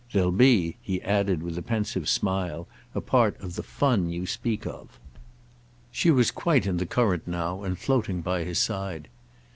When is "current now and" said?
6.87-7.77